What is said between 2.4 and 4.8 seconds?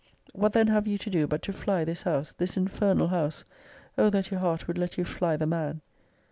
infernal house! O that your heart would